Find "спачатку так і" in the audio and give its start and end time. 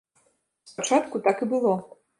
0.71-1.53